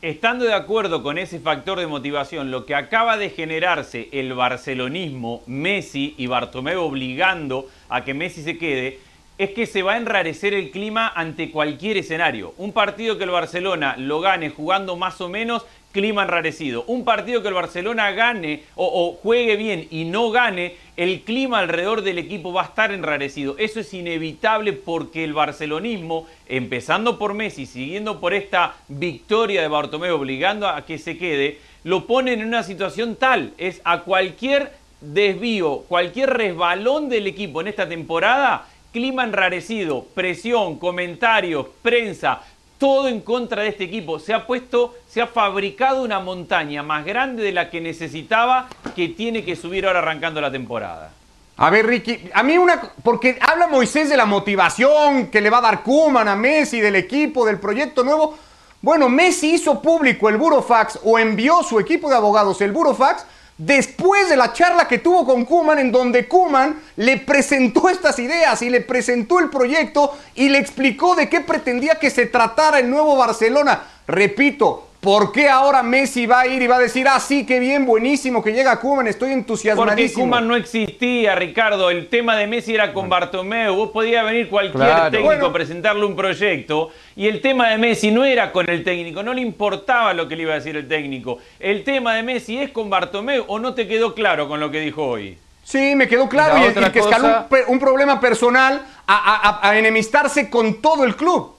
[0.03, 5.43] Estando de acuerdo con ese factor de motivación, lo que acaba de generarse el barcelonismo,
[5.47, 9.01] Messi y Bartomeu obligando a que Messi se quede,
[9.39, 12.55] es que se va a enrarecer el clima ante cualquier escenario.
[12.59, 16.85] Un partido que el Barcelona lo gane jugando más o menos, clima enrarecido.
[16.87, 22.03] Un partido que el Barcelona gane o, juegue bien y no gane, el clima alrededor
[22.03, 23.57] del equipo va a estar enrarecido.
[23.59, 30.17] Eso es inevitable porque el barcelonismo, empezando por Messi, siguiendo por esta victoria de Bartomeu,
[30.17, 35.79] obligando a que se quede, lo ponen en una situación tal, es a cualquier desvío,
[35.89, 42.41] cualquier resbalón del equipo en esta temporada, clima enrarecido, presión, comentarios, prensa,
[42.79, 44.19] todo en contra de este equipo.
[44.19, 49.09] Se ha puesto, se ha fabricado una montaña más grande de la que necesitaba que
[49.09, 51.13] tiene que subir ahora arrancando la temporada.
[51.57, 52.81] A ver, Ricky, a mí una.
[53.03, 56.97] Porque habla Moisés de la motivación que le va a dar Kuman a Messi, del
[56.97, 58.37] equipo, del proyecto nuevo.
[58.81, 63.25] Bueno, Messi hizo público el Burofax o envió su equipo de abogados el Burofax
[63.59, 68.61] después de la charla que tuvo con Kuman, en donde Kuman le presentó estas ideas
[68.63, 72.91] y le presentó el proyecto y le explicó de qué pretendía que se tratara el
[72.91, 73.83] nuevo Barcelona.
[74.07, 77.59] Repito, ¿Por qué ahora Messi va a ir y va a decir, ah, sí, qué
[77.59, 79.97] bien, buenísimo que llega Kuman, estoy entusiasmadísimo?
[79.97, 81.91] Porque Kuman no existía, Ricardo.
[81.91, 83.75] El tema de Messi era con Bartomeu.
[83.75, 86.91] Vos podías venir cualquier técnico a presentarle un proyecto.
[87.17, 90.37] Y el tema de Messi no era con el técnico, no le importaba lo que
[90.37, 91.39] le iba a decir el técnico.
[91.59, 94.79] El tema de Messi es con Bartomeu o no te quedó claro con lo que
[94.79, 95.37] dijo hoy.
[95.65, 96.59] Sí, me quedó claro.
[96.59, 101.57] Y, y que escaló un, problema personal a enemistarse con todo el club.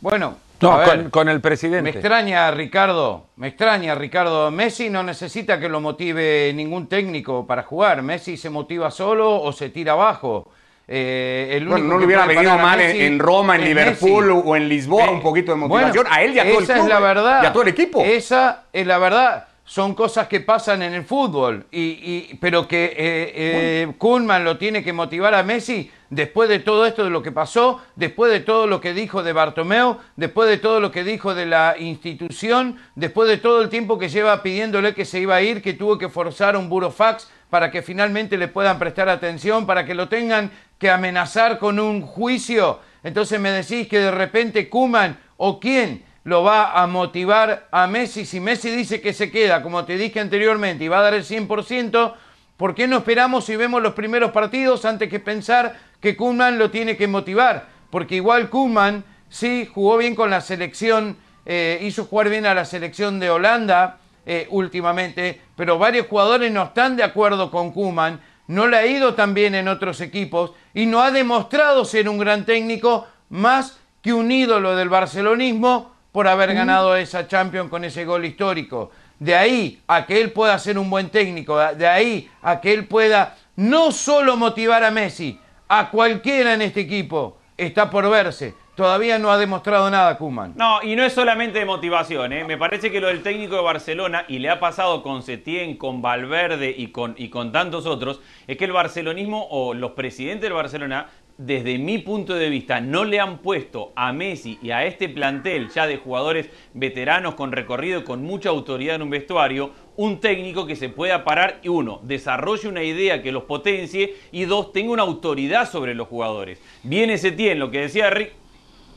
[0.00, 1.82] Bueno, no, con, el presidente.
[1.82, 3.26] Me extraña, Ricardo.
[3.36, 4.50] Me extraña, Ricardo.
[4.50, 8.02] Messi no necesita que lo motive ningún técnico para jugar.
[8.02, 10.50] Messi se motiva solo o se tira abajo.
[10.92, 15.22] Eh, bueno, no le hubiera venido mal en, Roma, en Liverpool o en Lisboa un
[15.22, 16.06] poquito de motivación.
[16.10, 17.42] a él y a todo el Esa es la verdad.
[17.42, 18.02] Y a todo el equipo.
[18.02, 23.32] Esa es la verdad son cosas que pasan en el fútbol, y, pero que eh,
[23.36, 27.30] eh Kuhlman lo tiene que motivar a Messi después de todo esto de lo que
[27.30, 31.36] pasó, después de todo lo que dijo de Bartomeu, después de todo lo que dijo
[31.36, 35.42] de la institución, después de todo el tiempo que lleva pidiéndole que se iba a
[35.42, 39.86] ir, que tuvo que forzar un burofax para que finalmente le puedan prestar atención, para
[39.86, 42.80] que lo tengan que amenazar con un juicio.
[43.04, 48.24] Entonces me decís que de repente Kuman o quién lo va a motivar a Messi.
[48.24, 51.24] Si Messi dice que se queda, como te dije anteriormente, y va a dar el
[51.24, 52.14] 100%,
[52.56, 56.70] ¿por qué no esperamos y vemos los primeros partidos antes que pensar que Kuhlman lo
[56.70, 57.68] tiene que motivar?
[57.90, 62.64] Porque igual Kuhlman sí jugó bien con la selección eh, hizo jugar bien a la
[62.64, 68.66] selección de Holanda eh, últimamente, pero varios jugadores no están de acuerdo con Kuman, no
[68.66, 72.44] le ha ido tan bien en otros equipos y no ha demostrado ser un gran
[72.44, 78.24] técnico más que un ídolo del barcelonismo por haber ganado esa Champions con ese gol
[78.24, 78.90] histórico.
[79.18, 82.86] De ahí a que él pueda ser un buen técnico, de ahí a que él
[82.86, 88.54] pueda no solo motivar a Messi, a cualquiera en este equipo, está por verse.
[88.74, 90.54] Todavía no ha demostrado nada Kuman.
[90.56, 92.32] No, y no es solamente de motivación.
[92.32, 92.44] ¿eh?
[92.44, 96.00] Me parece que lo del técnico de Barcelona, y le ha pasado con Setién, con
[96.00, 100.54] Valverde y con, y con tantos otros, es que el barcelonismo o los presidentes del
[100.54, 101.08] Barcelona
[101.42, 105.70] desde mi punto de vista, no le han puesto a Messi y a este plantel
[105.70, 110.76] ya de jugadores veteranos con recorrido, con mucha autoridad en un vestuario, un técnico que
[110.76, 115.02] se pueda parar y uno, desarrolle una idea que los potencie y dos, tenga una
[115.02, 116.60] autoridad sobre los jugadores.
[116.82, 118.32] Viene Setién, lo que decía Rick,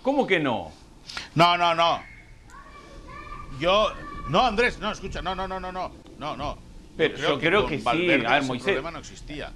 [0.02, 0.74] ¿cómo que no?
[1.36, 2.02] No, no, no.
[3.58, 3.88] Yo,
[4.28, 6.58] no, Andrés, no, escucha, no, no, no, no, no, no, no.
[6.98, 8.66] Pero yo creo que, con sí, Valverde a ver, Moisés.
[8.66, 9.54] problema no existía.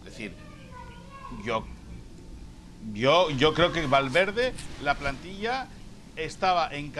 [0.00, 0.32] Es decir,
[1.42, 1.64] yo
[2.92, 5.66] yo, yo creo que Valverde, la plantilla
[6.16, 6.92] estaba en.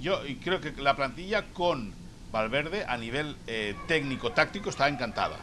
[0.00, 1.92] Yo creo que la plantilla con
[2.32, 5.36] Valverde a nivel eh, técnico-táctico está encantada.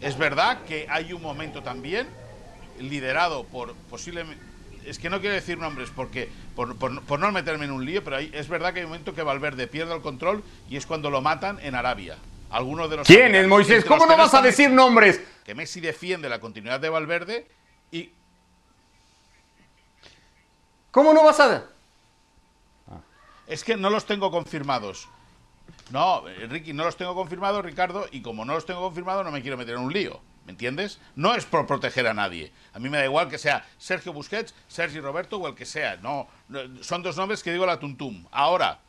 [0.00, 2.06] Es verdad que hay un momento también
[2.80, 4.42] liderado por posiblemente.
[4.84, 8.02] Es que no quiero decir nombres porque por, por- por no meterme en un lío,
[8.04, 10.86] pero hay- es verdad que hay un momento que Valverde pierde el control y es
[10.86, 12.16] cuando lo matan en Arabia.
[12.50, 13.84] Algunos de los ¿Quién es, Moisés?
[13.84, 15.20] ¿Cómo no vas a decir nombres?
[15.44, 17.46] Que Messi defiende la continuidad de Valverde
[17.90, 18.12] y
[20.90, 21.64] ¿Cómo no vas a...?
[23.46, 25.08] Es que no los tengo confirmados.
[25.90, 29.40] No, Ricky, no los tengo confirmados, Ricardo, y como no los tengo confirmados, no me
[29.40, 30.20] quiero meter en un lío.
[30.44, 30.98] ¿Me entiendes?
[31.14, 32.52] No es por proteger a nadie.
[32.72, 35.96] A mí me da igual que sea Sergio Busquets, Sergio Roberto o el que sea.
[35.96, 38.26] No, no, son dos nombres que digo la tuntum.
[38.30, 38.80] Ahora,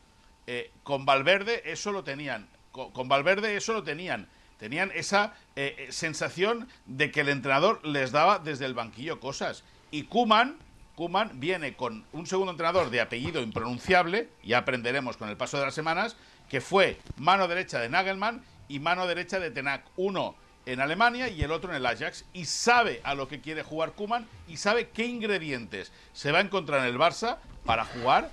[0.46, 2.48] eh, con Valverde eso lo tenían.
[2.72, 4.26] Con, con Valverde eso lo tenían.
[4.60, 9.64] Tenían esa eh, eh, sensación de que el entrenador les daba desde el banquillo cosas.
[9.90, 10.58] Y Kuman,
[10.96, 15.64] Kuman viene con un segundo entrenador de apellido impronunciable, ya aprenderemos con el paso de
[15.64, 16.14] las semanas,
[16.50, 19.82] que fue mano derecha de Nagelman y mano derecha de Tenac.
[19.96, 22.26] Uno en Alemania y el otro en el Ajax.
[22.34, 26.42] Y sabe a lo que quiere jugar Kuman y sabe qué ingredientes se va a
[26.42, 28.30] encontrar en el Barça para jugar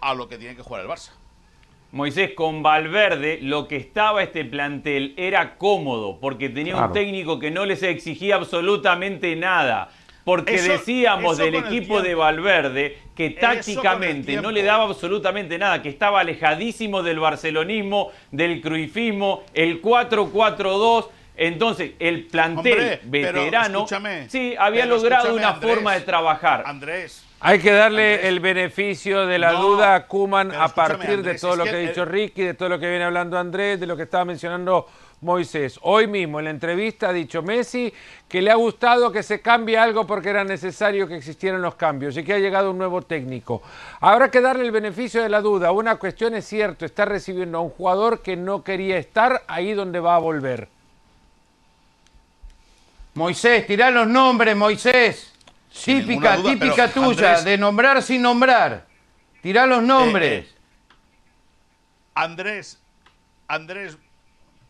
[0.00, 1.10] a lo que tiene que jugar el Barça.
[1.92, 7.50] Moisés, con Valverde lo que estaba este plantel era cómodo, porque tenía un técnico que
[7.50, 9.90] no les exigía absolutamente nada.
[10.24, 12.02] Porque Eso- decíamos eso del equipo tiempo.
[12.02, 18.60] de Valverde que tácticamente no le daba absolutamente nada, que estaba alejadísimo del barcelonismo, del
[18.60, 21.08] cruifismo, el 4-4-2.
[21.36, 23.86] Entonces, el plantel Hombre, veterano
[24.28, 26.62] sí había pero logrado una Andrés, forma de trabajar.
[26.66, 28.28] Andrés, Hay que darle Andrés.
[28.28, 31.76] el beneficio de la No, duda a Kuman a partir de todo lo que que
[31.76, 34.86] ha dicho Ricky, de todo lo que viene hablando Andrés, de lo que estaba mencionando
[35.20, 35.78] Moisés.
[35.82, 37.92] Hoy mismo en la entrevista ha dicho Messi
[38.28, 42.16] que le ha gustado que se cambie algo porque era necesario que existieran los cambios
[42.16, 43.62] y que ha llegado un nuevo técnico.
[44.00, 45.72] Habrá que darle el beneficio de la duda.
[45.72, 50.00] Una cuestión es cierto, está recibiendo a un jugador que no quería estar ahí donde
[50.00, 50.68] va a volver.
[53.16, 55.32] Moisés, tirá los nombres, Moisés.
[55.84, 58.86] Típica, duda, típica tuya, Andrés- de nombrar sin nombrar.
[59.42, 60.44] Tirá los nombres.
[60.46, 60.52] eh,
[62.14, 62.78] Andrés,
[63.48, 63.98] Andrés,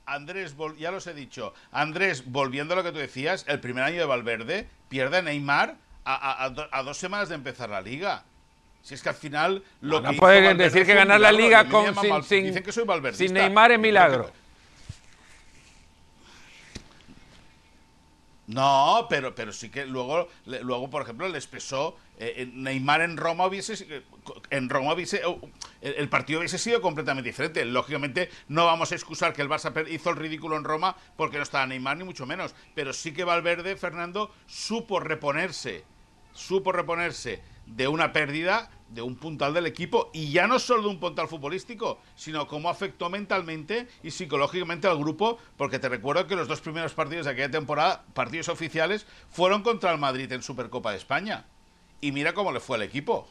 [0.05, 1.55] Andrés, ya los he dicho.
[1.73, 5.77] Andrés, volviendo a lo que tú decías, el primer año de Valverde pierde a Neymar
[6.05, 8.25] a, a- a do- a dos semanas de empezar la liga.
[8.83, 11.33] Si es que al final lo No que hizo puede Valverde decir que ganar la
[11.33, 14.31] liga con, sin, sin- dicen que soy sin Neymar es milagro.
[18.47, 21.97] No, pero, pero sí que luego, luego por ejemplo, les pesó.
[22.19, 23.75] eh, Neymar en Roma hubiese.
[23.89, 24.03] eh,
[24.51, 25.21] En Roma hubiese.
[25.83, 27.65] eh, el, partido hubiese sido completamente diferente.
[27.65, 31.43] Lógicamente, no vamos a excusar que el Barça hizo el ridículo en Roma porque no
[31.43, 32.55] estaba Neymar, ni mucho menos.
[32.75, 35.85] Pero sí que Valverde, Fernando, supo reponerse.
[36.33, 40.89] Supo reponerse de una pérdida de un puntal del equipo y ya no solo de
[40.89, 46.37] un puntal futbolístico, sino cómo afectó mentalmente y psicológicamente al grupo, porque te recuerdo que
[46.37, 50.93] los dos primeros partidos de aquella temporada, partidos oficiales, fueron contra el Madrid en Supercopa
[50.93, 51.45] de España.
[52.01, 53.29] Y mira cómo le fue al equipo.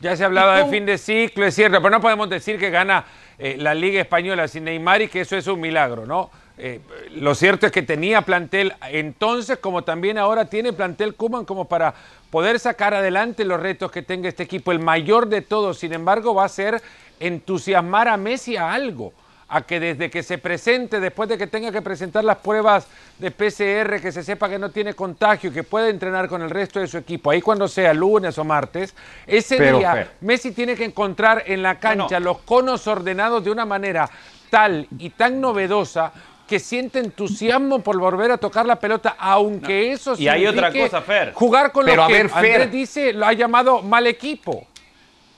[0.00, 2.70] Ya se hablaba ¿Y de fin de ciclo, es cierto, pero no podemos decir que
[2.70, 3.04] gana
[3.38, 6.30] eh, la Liga Española sin Neymar y que eso es un milagro, ¿no?
[6.62, 6.80] Eh,
[7.14, 11.94] lo cierto es que tenía plantel entonces, como también ahora tiene plantel Kuman como para
[12.28, 14.70] poder sacar adelante los retos que tenga este equipo.
[14.70, 16.82] El mayor de todos, sin embargo, va a ser
[17.18, 19.14] entusiasmar a Messi a algo,
[19.48, 22.86] a que desde que se presente, después de que tenga que presentar las pruebas
[23.18, 26.78] de PCR, que se sepa que no tiene contagio, que puede entrenar con el resto
[26.78, 28.94] de su equipo, ahí cuando sea lunes o martes,
[29.26, 30.10] ese Pero, día Fer.
[30.20, 34.10] Messi tiene que encontrar en la cancha los conos ordenados de una manera
[34.50, 36.12] tal y tan novedosa
[36.50, 41.00] que siente entusiasmo por volver a tocar la pelota, aunque eso Y hay otra cosa,
[41.00, 41.32] Fer.
[41.32, 42.54] Jugar con Pero, lo a que ver, Fer.
[42.54, 44.66] Andrés dice, lo ha llamado mal equipo.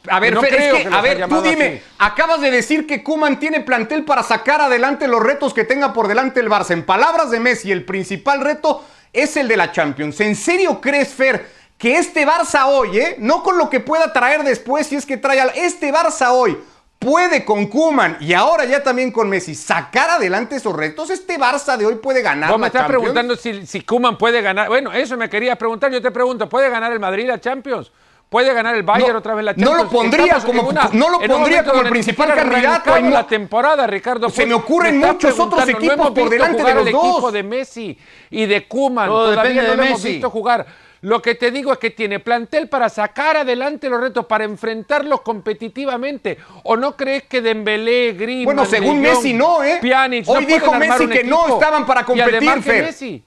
[0.09, 1.83] A ver, No Fer, es que, que a ver, tú dime, así.
[1.99, 6.09] acabas de decir que Kuman tiene plantel para sacar adelante los retos que tenga por
[6.09, 6.71] delante el Barça.
[6.71, 10.19] En palabras de Messi, el principal reto es el de la Champions.
[10.23, 11.47] ¿En serio crees, Fer,
[11.77, 15.19] que este Barça hoy, eh, no con lo que pueda traer después, si es que
[15.19, 16.57] trae al, este Barça hoy
[17.03, 21.11] puede con Kuman y ahora ya también con Messi sacar adelante esos retos?
[21.11, 23.01] ¿Este Barça de hoy puede ganar Vos me estás Champions?
[23.03, 24.69] preguntando si, si Koeman puede ganar.
[24.69, 25.91] Bueno, eso me querías preguntar.
[25.91, 27.91] Yo te pregunto, ¿puede ganar el Madrid la Champions?
[28.29, 29.83] ¿Puede ganar el Bayern No, otra vez la no Champions?
[29.85, 33.11] lo pondría Estamos como- en una- no lo en pondría como el principal candidato, no-
[33.11, 34.31] la temporada, Ricardo.
[34.31, 37.05] Se me ocurren muchos otros no equipos hemos por delante de los el dos.
[37.13, 37.99] equipo de Messi
[38.31, 39.09] y de Koeman.
[39.09, 40.13] Todo Todavía no de lo hemos Messi.
[40.15, 40.65] visto jugar.
[41.03, 45.21] Lo que te digo es que tiene plantel para sacar adelante los retos, para enfrentarlos
[45.23, 46.39] competitivamente.
[46.63, 49.79] ¿O no crees que Dembélé, Griezmann, Bueno, según Messi no, ¿eh?
[49.83, 52.85] Pjanic, Hoy no dijo Messi que no estaban para Y además competir, que Fer.
[52.85, 53.25] Messi.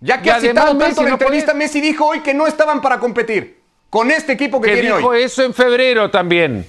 [0.00, 2.34] Ya que Y ha citado Messi tanto la no entrevista, puede- Messi dijo hoy que
[2.34, 3.58] no estaban para competir
[3.90, 5.22] con este equipo que, que tiene dijo hoy.
[5.22, 6.64] eso en febrero también.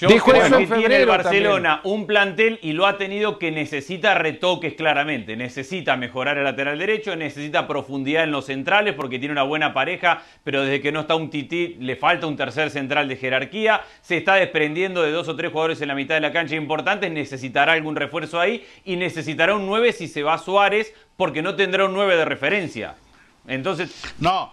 [0.00, 3.38] Yo dijo creo eso que en tiene el Barcelona un plantel y lo ha tenido
[3.38, 5.36] que necesita retoques claramente.
[5.36, 10.22] Necesita mejorar el lateral derecho, necesita profundidad en los centrales porque tiene una buena pareja,
[10.44, 13.82] pero desde que no está un tití le falta un tercer central de jerarquía.
[14.00, 17.10] Se está desprendiendo de dos o tres jugadores en la mitad de la cancha importantes.
[17.10, 21.86] Necesitará algún refuerzo ahí y necesitará un 9 si se va Suárez porque no tendrá
[21.86, 22.94] un 9 de referencia.
[23.48, 24.52] Entonces, No.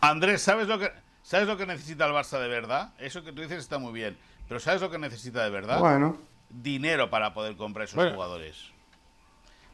[0.00, 0.90] Andrés, ¿sabes lo que
[1.30, 2.92] sabes lo que necesita el Barça de verdad?
[2.98, 5.78] Eso que tú dices está muy bien, pero ¿sabes lo que necesita de verdad?
[5.78, 6.18] Bueno.
[6.48, 8.14] Dinero para poder comprar esos Bueno.
[8.14, 8.56] jugadores.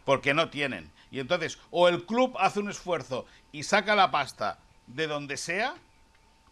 [0.05, 0.93] Porque no tienen.
[1.11, 5.75] Y entonces, o el club hace un esfuerzo y saca la pasta de donde sea,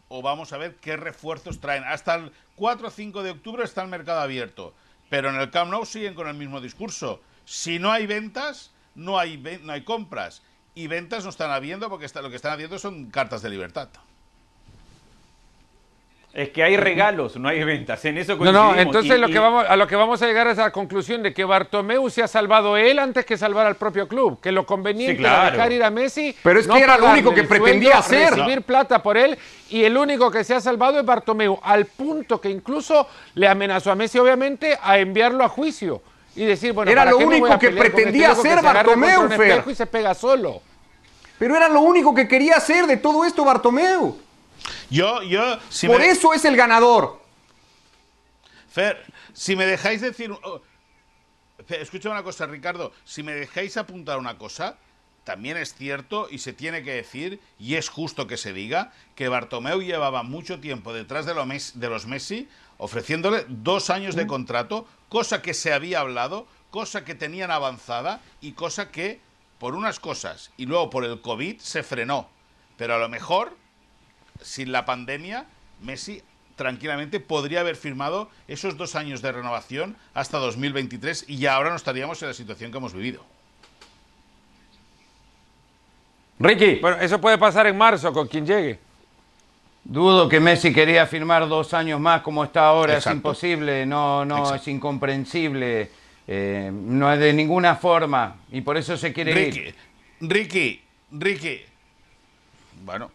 [0.08, 1.84] o vamos a ver qué refuerzos traen.
[1.84, 4.74] Hasta el 4 o 5 de octubre está el mercado abierto.
[5.10, 7.20] Pero en el Camp Nou siguen con el mismo discurso.
[7.44, 10.42] Si no hay ventas, no hay, no hay compras.
[10.74, 13.90] Y ventas no están habiendo porque está- lo que están haciendo son cartas de libertad.
[16.34, 18.04] Es que hay regalos, no hay ventas.
[18.04, 18.74] En eso No, coincidimos.
[18.74, 20.70] no, entonces Y- lo que vamos, a lo que vamos a llegar es a la
[20.72, 24.40] conclusión de que Bartomeu se ha salvado él antes que salvar al propio club.
[24.40, 25.42] Que lo conveniente Sí, claro.
[25.42, 26.34] era dejar ir a Messi.
[26.42, 28.34] Pero es que era lo único que pretendía sueldo, hacer.
[28.38, 29.38] Recibir plata por él.
[29.70, 31.58] Y el único que se ha salvado es Bartomeu.
[31.62, 36.02] Al punto que incluso le amenazó a Messi, obviamente, a enviarlo a juicio.
[36.34, 38.32] Y decir, bueno, Era ¿para lo qué me voy único a que este pretendía que
[38.32, 39.62] hacer Bartomeu, un Fer.
[39.68, 40.60] Y se pega solo.
[41.38, 44.18] Pero era lo único que quería hacer de todo esto Bartomeu.
[44.90, 47.22] Yo, yo, si Por me, eso es el ganador.
[48.70, 50.30] Fer, si me dejáis decir.
[50.32, 50.60] oh,
[51.68, 52.92] escucha una cosa, Ricardo.
[53.04, 54.76] Si me dejáis apuntar una cosa,
[55.24, 59.28] también es cierto y se tiene que decir, y es justo que se diga, que
[59.28, 62.48] Bartomeu llevaba mucho tiempo detrás de, lo Mes- de los Messi,
[62.78, 68.52] ofreciéndole dos años de contrato, cosa que se había hablado, cosa que tenían avanzada y
[68.52, 69.20] cosa que,
[69.58, 72.28] por unas cosas y luego por el COVID, se frenó.
[72.76, 73.56] Pero a lo mejor
[74.44, 75.46] sin la pandemia,
[75.82, 76.22] Messi
[76.56, 81.76] tranquilamente podría haber firmado esos dos años de renovación hasta 2023 y ya ahora no
[81.76, 83.24] estaríamos en la situación que hemos vivido.
[86.38, 86.76] Ricky.
[86.76, 88.78] Bueno, eso puede pasar en marzo con quien llegue.
[89.84, 92.94] Dudo que Messi quería firmar dos años más como está ahora.
[92.94, 93.10] Exacto.
[93.10, 94.56] Es imposible, no, no, Exacto.
[94.62, 95.90] es incomprensible.
[96.26, 98.36] eh, no es de ninguna forma.
[98.50, 99.74] Y por eso se quiere Ricky, ir.
[100.20, 101.60] Ricky, Ricky.
[102.84, 103.10] Bueno,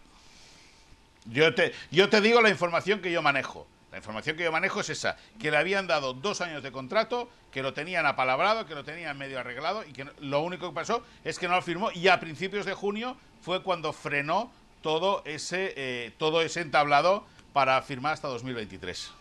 [1.30, 3.68] yo te, yo te digo la información que yo manejo.
[3.92, 7.28] La información que yo manejo es esa, que le habían dado dos años de contrato,
[7.52, 11.04] que lo tenían apalabrado, que lo tenían medio arreglado y que lo único que pasó
[11.24, 15.74] es que no lo firmó y a principios de junio fue cuando frenó todo ese,
[15.76, 19.19] eh, todo ese entablado para firmar hasta 2023.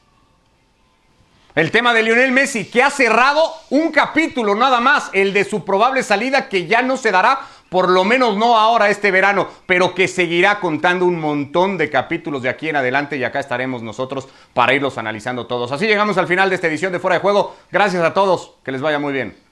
[1.59, 5.64] El tema de Lionel Messi, que ha cerrado un capítulo nada más, el de su
[5.64, 9.92] probable salida, que ya no se dará, por lo menos no ahora este verano, pero
[9.92, 14.28] que seguirá contando un montón de capítulos de aquí en adelante y acá estaremos nosotros
[14.55, 15.72] para irlos analizando todos.
[15.72, 17.57] Así llegamos al final de esta edición de Fuera de Juego.
[17.72, 19.47] Gracias a todos, que les vaya muy bien.